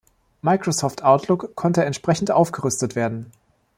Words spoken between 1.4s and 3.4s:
konnte entsprechend aufgerüstet werden.